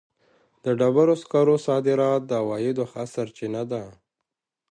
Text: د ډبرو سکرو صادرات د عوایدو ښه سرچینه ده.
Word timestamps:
د 0.63 0.65
ډبرو 0.79 1.15
سکرو 1.21 1.55
صادرات 1.67 2.21
د 2.27 2.31
عوایدو 2.41 2.83
ښه 2.91 3.03
سرچینه 3.13 3.61
ده. 3.71 3.83